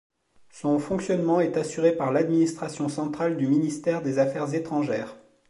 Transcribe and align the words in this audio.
Son 0.51 0.79
fonctionnement 0.79 1.41
est 1.41 1.57
assuré 1.57 1.95
par 1.95 2.11
l'administration 2.11 2.89
centrale 2.89 3.37
du 3.37 3.45
ministère 3.45 4.01
des 4.01 4.17
Affaires 4.17 4.51
étrangères. 4.55 5.15